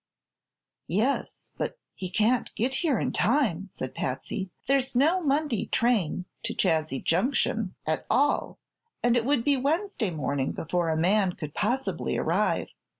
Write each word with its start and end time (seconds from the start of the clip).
"Yes; 0.87 1.51
but 1.59 1.77
he 1.93 2.09
can't 2.09 2.55
get 2.55 2.73
here 2.73 2.97
in 2.97 3.11
time," 3.11 3.69
said 3.71 3.93
Patsy. 3.93 4.49
"There's 4.65 4.95
no 4.95 5.21
Monday 5.21 5.67
train 5.67 6.25
to 6.41 6.55
Chazy 6.55 7.03
Junction, 7.03 7.75
at 7.85 8.07
all, 8.09 8.57
and 9.03 9.15
it 9.15 9.25
would 9.25 9.43
be 9.43 9.57
Wednesday 9.57 10.09
morning 10.09 10.53
before 10.53 10.89
a 10.89 10.97
man 10.97 11.33
could 11.33 11.53
possibly 11.53 12.17
arrive. 12.17 12.71